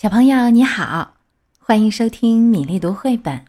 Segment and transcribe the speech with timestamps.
[0.00, 1.16] 小朋友你好，
[1.58, 3.44] 欢迎收听米粒读绘本。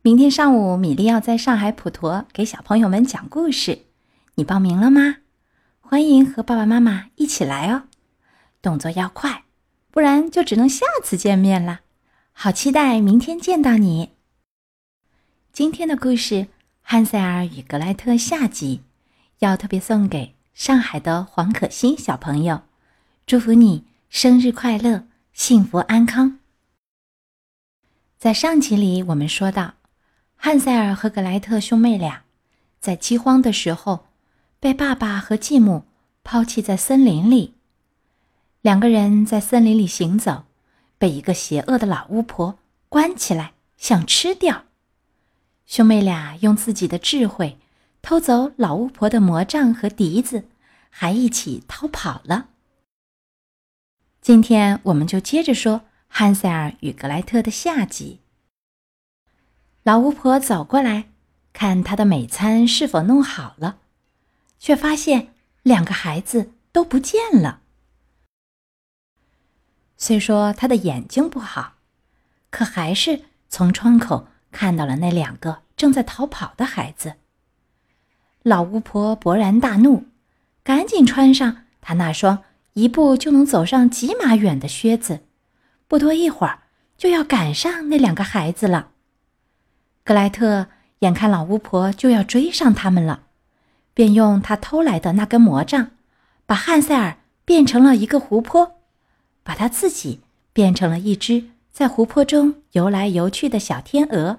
[0.00, 3.80] 明天上午，米粒要在上海普陀给小朋友们讲故事，
[4.36, 5.16] 你报名了吗？
[5.80, 7.82] 欢迎和爸爸妈妈一起来哦，
[8.62, 9.42] 动作要快，
[9.90, 11.80] 不然就只能下次见面了。
[12.32, 14.10] 好期待明天见到你。
[15.52, 16.34] 今天的故事
[16.80, 18.82] 《汉塞尔与格莱特》下集，
[19.40, 22.62] 要特别送给上海的黄可欣小朋友，
[23.26, 26.38] 祝福你生日快乐，幸福安康。
[28.18, 29.74] 在上集里，我们说到，
[30.36, 32.24] 汉塞尔和格莱特兄妹俩
[32.80, 34.06] 在饥荒的时候。
[34.60, 35.86] 被爸爸和继母
[36.22, 37.54] 抛弃在森林里，
[38.60, 40.44] 两个人在森林里行走，
[40.98, 44.66] 被一个邪恶的老巫婆关起来，想吃掉。
[45.66, 47.58] 兄妹俩用自己的智慧
[48.02, 50.44] 偷走老巫婆的魔杖和笛子，
[50.90, 52.50] 还一起逃跑了。
[54.22, 58.20] 今天我们就接着说汉塞尔与格莱特的下集。
[59.82, 61.08] 老巫婆走过来，
[61.52, 63.78] 看她的美餐是否弄好了。
[64.60, 67.62] 却发现两个孩子都不见了。
[69.96, 71.74] 虽说他的眼睛不好，
[72.48, 77.14] 可还是从窗口看到了那两个正在逃跑的孩子。
[78.44, 80.04] 老巫婆勃然大怒，
[80.62, 85.20] 赶紧穿上她那双一步就能走上几码远的靴子，
[85.88, 86.60] 不多一会儿
[86.96, 88.88] 就要赶上那两个孩子了。
[90.04, 90.68] 格莱特
[91.00, 93.24] 眼看老巫婆就要追上他们了。
[93.94, 95.90] 便用他偷来的那根魔杖，
[96.46, 98.76] 把汉塞尔变成了一个湖泊，
[99.42, 100.20] 把他自己
[100.54, 104.38] 变成了一只在湖泊中游来游去的小天鹅。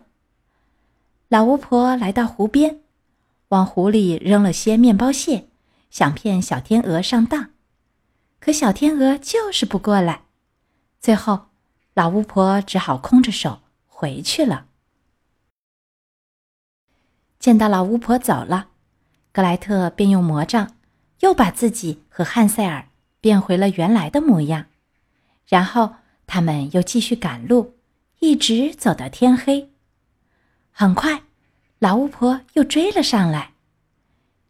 [1.29, 2.79] 老巫婆来到湖边，
[3.49, 5.45] 往湖里扔了些面包屑，
[5.91, 7.51] 想骗小天鹅上当，
[8.43, 10.23] 可小天鹅就是不过来。
[10.99, 11.45] 最后，
[11.93, 14.65] 老巫婆只好空着手回去了。
[17.39, 18.71] 见到老巫婆走了。
[19.31, 20.75] 格莱特便用魔杖，
[21.21, 22.89] 又把自己和汉塞尔
[23.21, 24.65] 变回了原来的模样。
[25.47, 25.95] 然后
[26.27, 27.77] 他们又继续赶路，
[28.19, 29.71] 一直走到天黑。
[30.69, 31.23] 很快，
[31.79, 33.53] 老巫婆又追了上来。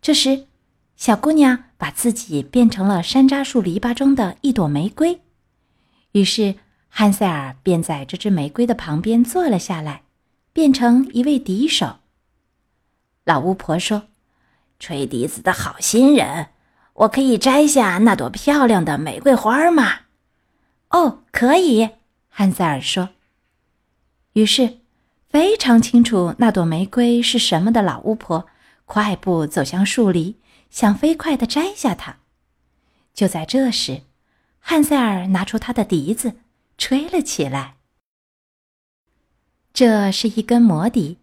[0.01, 0.47] 这时，
[0.95, 5.19] 小姑娘把自己变成了山楂树篱笆中的一朵玫瑰。
[6.13, 6.55] 于是，
[6.87, 10.03] 汉塞尔便在这只玫瑰的旁边坐了下来，
[10.53, 11.97] 变成一位笛手。
[13.25, 14.03] 老巫婆说。
[14.79, 16.47] 吹笛子的好心人，
[16.93, 20.03] 我可以摘下那朵漂亮的玫瑰花吗？
[20.91, 21.89] 哦，可以，
[22.29, 23.09] 汉塞尔说。
[24.33, 24.77] 于是，
[25.27, 28.47] 非常清楚那朵玫瑰是什么的老巫婆，
[28.85, 30.37] 快步走向树篱，
[30.73, 32.17] 想飞快地摘下它。
[33.13, 34.01] 就在这时，
[34.59, 36.33] 汉塞尔拿出他的笛子，
[36.79, 37.75] 吹了起来。
[39.71, 41.19] 这是一根魔笛，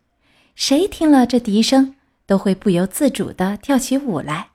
[0.55, 1.97] 谁听了这笛声？
[2.27, 4.51] 都会不由自主地跳起舞来，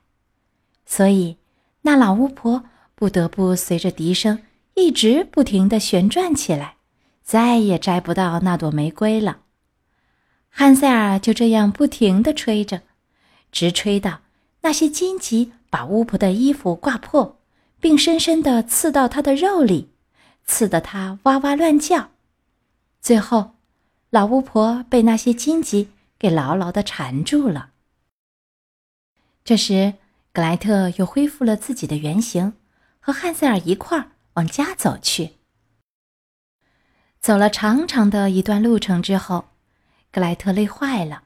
[0.86, 1.36] 所以
[1.82, 2.64] 那老巫婆
[2.94, 4.42] 不得不随着笛声
[4.72, 6.76] 一直不停地旋转起来，
[7.22, 9.40] 再也摘不到那朵玫瑰了。
[10.48, 12.80] 汉塞尔就这样不停地吹着，
[13.52, 14.20] 直吹到
[14.66, 17.38] 那些荆棘把巫婆的衣服挂破，
[17.78, 19.92] 并深深地刺到她的肉里，
[20.44, 22.10] 刺得她哇哇乱叫。
[23.00, 23.52] 最后，
[24.10, 25.90] 老巫婆被那些荆棘。
[26.18, 27.72] 给牢牢的缠住了。
[29.44, 29.92] 这时，
[30.32, 32.54] 格莱特又恢复了自己的原形，
[33.00, 35.32] 和汉塞尔一块儿往家走去。
[37.20, 39.44] 走了长长的一段路程之后，
[40.10, 41.24] 格莱特累坏了，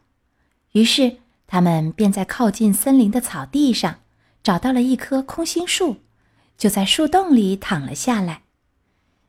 [0.72, 1.18] 于是
[1.50, 3.96] 他们便在靠近森林的草地上
[4.40, 5.96] 找到了一棵空心树，
[6.56, 8.42] 就在树洞里躺了下来。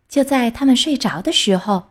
[0.07, 1.89] 就在他们睡着的时候。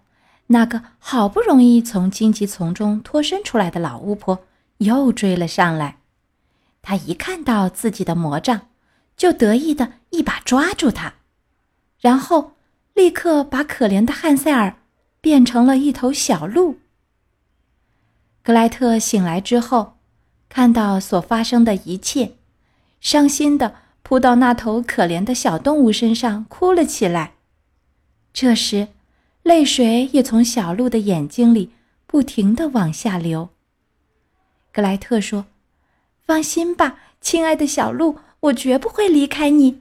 [0.53, 4.47] 那个好不容易从荆棘丛中脱身出来的老巫婆
[4.79, 5.99] 又追了上来，
[6.83, 8.63] 她一看到自己的魔杖，
[9.17, 11.15] 就得意的一把抓住他，
[12.01, 12.55] 然后
[12.95, 14.79] 立刻把可怜的汉塞尔
[15.21, 16.81] 变成了一头小鹿。
[18.43, 20.00] 格莱特醒来之后，
[20.51, 22.33] 看到所发生的一切，
[23.01, 27.33] 伤心的扑到那头可怜的小动物身上哭了起来。
[28.35, 28.89] 这时。
[29.43, 31.73] 泪水也从小鹿的眼睛里
[32.07, 33.49] 不停的往下流。
[34.71, 35.47] 格莱特说
[36.23, 39.81] ：“放心吧，亲爱的小鹿，我绝不会离开你。”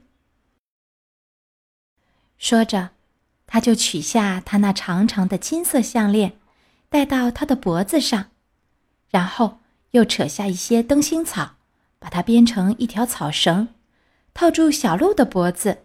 [2.38, 2.92] 说着，
[3.46, 6.38] 他就取下他那长长的金色项链，
[6.88, 8.30] 戴到他的脖子上，
[9.10, 9.59] 然后
[9.92, 11.56] 又扯下一些灯芯草，
[11.98, 13.68] 把它编成一条草绳，
[14.34, 15.84] 套住小鹿的脖子。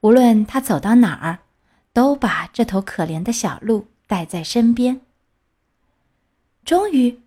[0.00, 1.40] 无论他走到哪儿。
[1.96, 5.00] 都把这头可怜的小鹿带在身边。
[6.62, 7.22] 终于，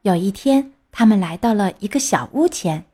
[0.00, 2.86] 有一天，他们来到了一个小屋前。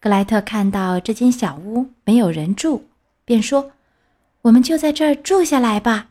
[0.00, 2.86] 格莱特看到这间小屋没有人住，
[3.24, 3.70] 便说
[4.42, 6.08] ：“我们就在这儿住下来吧。”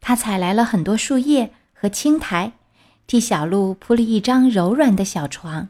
[0.00, 2.52] 他采来了很多树叶和青苔，
[3.10, 5.68] 替小鹿铺了一张柔软的小床。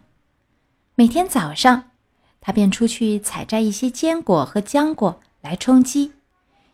[0.94, 1.84] 每天早上，
[2.38, 6.12] 他便出去采摘一些坚果和浆果来充饥，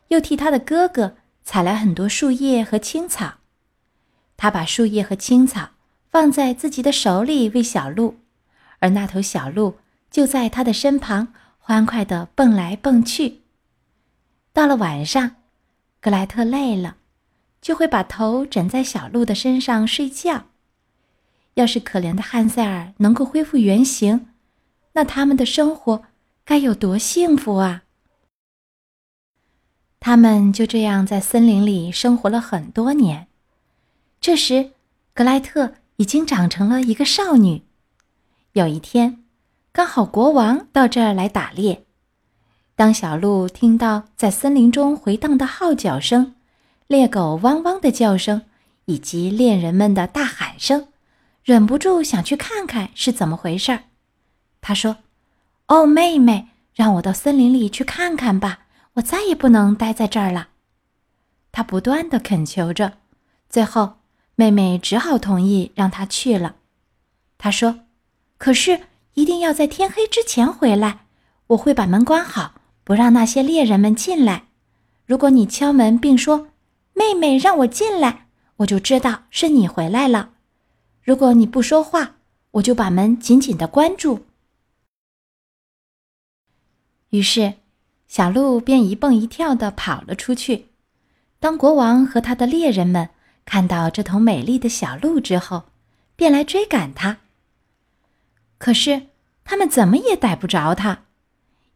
[0.08, 1.14] 又替他的哥哥
[1.44, 3.34] 采来很多树叶和青草。
[4.36, 5.68] 他把树叶和青草
[6.10, 8.16] 放在自己的手里喂小鹿，
[8.80, 9.76] 而那头小鹿
[10.10, 13.42] 就在他的身旁欢快地蹦来蹦去。
[14.52, 15.36] 到了晚上，
[16.00, 16.96] 格莱特累了。
[17.62, 20.46] 就会把头枕在小鹿的身上睡觉。
[21.56, 24.28] 要是可怜的汉塞尔能够恢复原形，
[24.92, 26.04] 那他们的生活
[26.44, 27.84] 该有多幸福啊！
[29.98, 33.28] 他们就这样在森林里生活了很多年。
[34.20, 34.72] 这时，
[35.14, 37.62] 格莱特已经长成了一个少女。
[38.52, 39.24] 有一天，
[39.72, 41.86] 刚好国王到这儿来打猎。
[42.74, 46.34] 当小鹿听到在森林中回荡的号角声，
[46.86, 48.42] 猎狗汪汪的叫声，
[48.84, 50.88] 以及猎人们的大喊声，
[51.46, 53.84] 忍不住想去看看是怎么回事儿。
[54.60, 54.96] 他说
[55.68, 60.48] ：“哦，妹妹，让我到森林里去看看吧，我再也不能待在这儿了。”
[61.52, 62.94] 他不断的恳求着，
[63.48, 63.98] 最后
[64.34, 66.56] 妹妹只好同意让他去了。
[67.38, 67.78] 他说
[68.38, 68.80] ：“可是
[69.14, 71.06] 一定要在天黑之前回来，
[71.46, 74.46] 我会把门关好，不让那些猎人们进来。
[75.04, 76.48] 如果你敲门并说。”
[76.98, 80.30] 妹妹让我进来，我就知道是你回来了。
[81.06, 82.16] 如果你不说话，
[82.50, 84.26] 我就把门紧紧的关住。
[87.10, 87.54] 于是，
[88.08, 90.66] 小鹿便一蹦一跳的跑了出去。
[91.38, 93.10] 当国王和他的猎人们
[93.44, 95.66] 看到这头美丽的小鹿之后，
[96.16, 97.18] 便来追赶它。
[98.58, 99.06] 可是，
[99.44, 101.04] 他们怎么也逮不着它，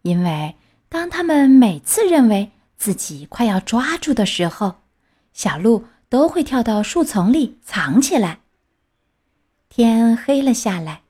[0.03, 0.57] 因为
[0.89, 4.81] 当他们每次认为自己快要抓住的时候，
[5.33, 8.41] 小鹿都会跳到树丛里藏起来。
[9.73, 11.03] 天黑了下来，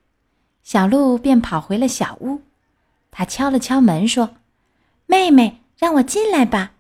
[0.63, 2.43] 小鹿便跑回了小屋。
[3.11, 4.37] 他敲了敲门，说
[5.07, 6.73] ：“妹妹，让我进来吧。”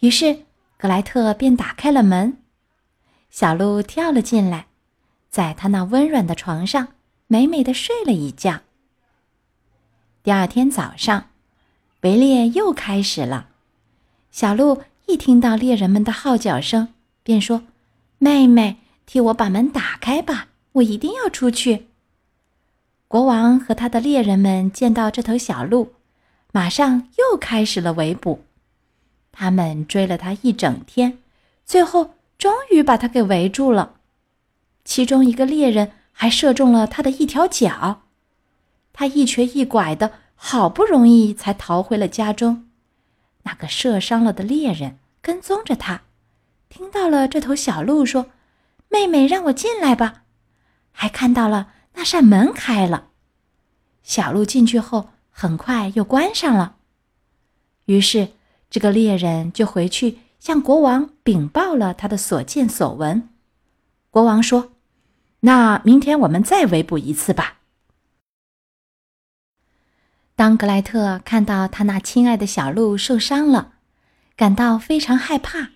[0.00, 0.46] 于是
[0.78, 2.38] 格莱特便打开了门。
[3.30, 4.66] 小鹿跳了进来，
[5.28, 6.88] 在他那温软的床上
[7.26, 8.60] 美美的睡了一觉。
[10.22, 11.26] 第二天早上，
[12.00, 13.50] 围猎又开始了。
[14.30, 14.82] 小鹿。
[15.08, 16.94] 一听到猎人们的号角声，
[17.24, 17.64] 便说
[18.18, 21.86] ：“妹妹，替我把门打开吧，我一定要出去。”
[23.08, 25.92] 国王和他的猎人们见到这头小鹿，
[26.50, 28.44] 马上又开始了围捕。
[29.30, 31.18] 他们追了它一整天，
[31.64, 33.96] 最后终于把它给围住了。
[34.84, 38.02] 其中一个猎人还射中了他的一条脚，
[38.92, 42.68] 他一瘸一拐的，好不容易才逃回了家中。
[43.42, 46.02] 那个射伤了的猎人跟踪着他，
[46.68, 48.26] 听到了这头小鹿说
[48.88, 50.21] ：“妹妹，让我进来吧。”
[50.92, 53.08] 还看到了那扇门开了，
[54.02, 56.76] 小鹿进去后很快又关上了。
[57.86, 58.28] 于是
[58.70, 63.28] 这个猎人就回去向国王禀报了他的所见所闻。
[64.10, 64.72] 国王说
[65.40, 67.58] ：“那明天我们再围捕一次吧。”
[70.34, 73.74] 当格莱特看到他那亲爱的小鹿受伤了，
[74.34, 75.70] 感到非常害怕。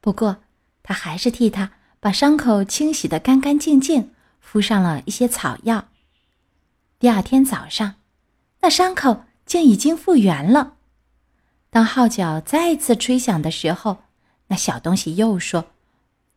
[0.00, 0.42] 不过，
[0.82, 5.88] 他还是替他把伤口清洗得干干净净，敷上了一些草药。
[6.98, 7.94] 第二天早上，
[8.60, 10.74] 那伤口竟已经复原了。
[11.70, 14.04] 当号角再次吹响的时候，
[14.48, 15.66] 那小东西又说：“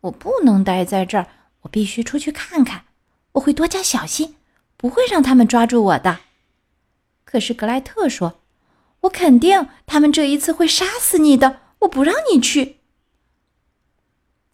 [0.01, 1.27] 我不能待在这儿，
[1.61, 2.85] 我必须出去看看。
[3.33, 4.35] 我会多加小心，
[4.77, 6.19] 不会让他们抓住我的。”
[7.25, 8.39] 可是格莱特说
[9.01, 12.77] ：“我肯定他们这一次会杀死你的，我不让你去。”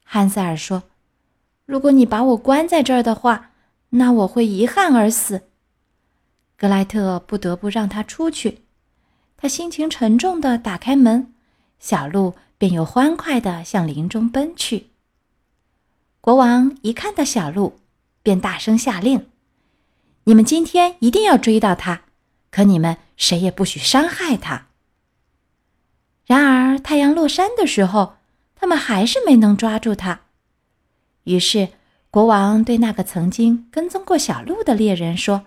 [0.06, 0.84] 汉塞尔说
[1.70, 3.52] ：“如果你把我关在这儿的话，
[3.90, 5.44] 那我会遗憾而死。”
[6.58, 8.64] 格莱特不得不让他出去。
[9.38, 11.32] 他心情沉重的打开门，
[11.78, 14.88] 小鹿便又欢快的向林中奔去。
[16.20, 17.80] 国王一看到小鹿，
[18.24, 19.28] 便大声下令
[20.26, 22.02] ：“你们今天一定要追到他。”
[22.50, 24.70] 可你们谁也不许伤害他。
[26.26, 28.16] 然而太阳落山的时候，
[28.56, 30.22] 他们还是没能抓住他。
[31.30, 31.70] 于是
[32.10, 35.46] 国王对那个曾经跟踪过小鹿的猎人说：“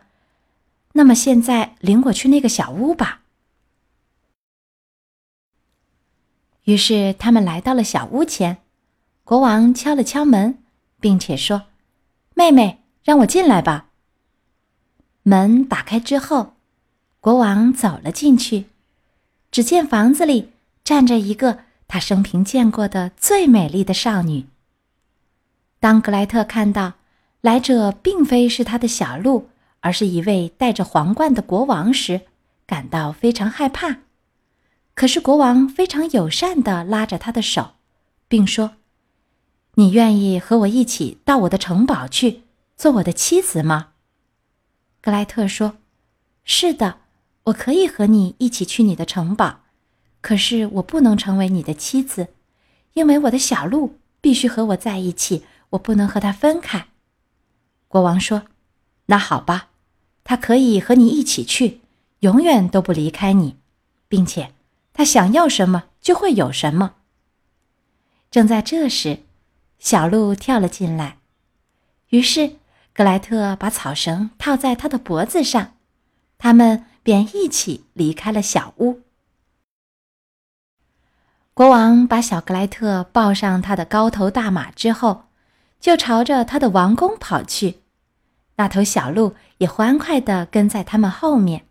[0.94, 3.22] 那么现在领我去那个小屋吧。”
[6.62, 8.58] 于是他们来到了小屋前，
[9.24, 10.62] 国王敲了敲门，
[11.00, 11.64] 并且说
[12.34, 13.88] ：“妹妹，让我进来吧。”
[15.24, 16.54] 门打开之后，
[17.18, 18.66] 国王走了进去，
[19.50, 20.52] 只见房子里
[20.84, 24.46] 站着一个他生平见过的最美丽的少女。
[25.82, 26.92] 当格莱特看到
[27.40, 29.48] 来者并非是他的小鹿，
[29.80, 32.20] 而是一位戴着皇冠的国王时，
[32.68, 33.96] 感到非常害怕。
[34.94, 37.72] 可是国王非常友善地拉着他的手，
[38.28, 38.74] 并说
[39.74, 42.42] ：“你愿意和我一起到我的城堡去，
[42.76, 43.88] 做我的妻子吗？”
[45.02, 45.78] 格莱特说
[46.44, 46.98] ：“是的，
[47.46, 49.62] 我可以和你一起去你的城堡，
[50.20, 52.28] 可是我不能成为你的妻子，
[52.92, 55.42] 因为我的小鹿必须和我在一起。”
[55.73, 56.88] 我不能和他分开，
[57.88, 58.43] 国王说
[59.07, 59.71] ：“那好吧，
[60.23, 61.81] 他可以和你一起去，
[62.21, 63.57] 永远都不离开你，
[64.07, 64.52] 并且
[64.93, 66.97] 他想要什么就会有什么。”
[68.31, 69.21] 正在这时，
[69.79, 71.17] 小鹿跳了进来，
[72.11, 72.57] 于是
[72.93, 75.76] 格莱特把草绳套在他的脖子上，
[76.37, 79.00] 他们便一起离开了小屋。
[81.55, 85.25] 国王把小格莱特抱上他的高头大马之后。
[85.82, 87.80] 就朝着他的王宫跑去，
[88.54, 91.66] 那头小鹿也欢快地跟在他们后面。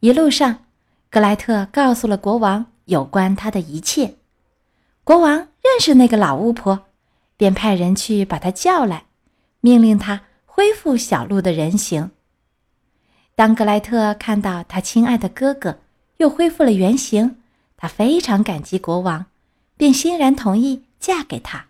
[0.00, 0.66] 一路上，
[1.08, 4.16] 格莱特告诉了国王有关他的一切。
[5.04, 6.80] 国王认识那个老巫婆，
[7.38, 9.06] 便派人去把她叫来，
[9.62, 12.10] 命令她恢复小鹿的人形。
[13.34, 15.78] 当格莱特看到他亲爱的哥哥
[16.18, 17.36] 又恢复了原形，
[17.78, 19.24] 他非常感激国王，
[19.78, 21.67] 便欣然同意嫁给他。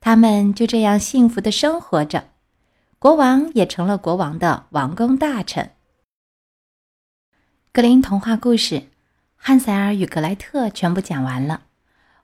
[0.00, 2.28] 他们就这样幸福的生活着，
[2.98, 5.72] 国王也成了国王的王公大臣。
[7.72, 8.74] 格林童话故事
[9.36, 11.62] 《汉塞尔与格莱特》全部讲完了，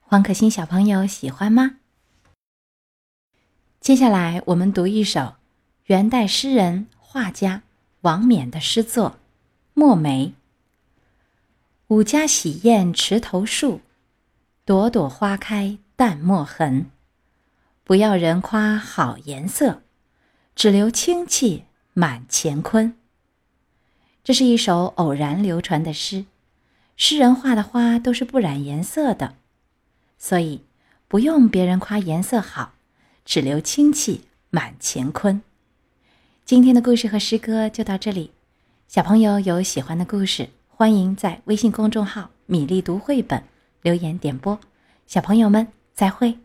[0.01, 1.77] 黄可欣小朋友喜欢吗？
[3.81, 5.35] 接下来我们读一首
[5.85, 7.63] 元代诗人画家
[8.01, 9.11] 王冕的诗作
[9.75, 10.29] 《墨梅》。
[11.89, 13.83] 五家喜宴池头树，
[14.65, 16.91] 朵朵花开淡墨痕。
[17.87, 19.83] 不要人夸好颜色，
[20.57, 22.97] 只留清气满乾坤。
[24.25, 26.25] 这是一首偶然流传的诗，
[26.97, 29.35] 诗人画的花都是不染颜色的，
[30.17, 30.63] 所以
[31.09, 32.73] 不用别人夸颜色好，
[33.23, 35.43] 只留清气满乾坤。
[36.47, 38.31] 今天的故事和诗歌就到这里，
[38.89, 43.45] 小朋友有喜欢的故事，欢迎在微信公众号“米粒读绘本”
[43.83, 44.59] 留言点播。
[45.07, 46.44] 小朋友们，再会。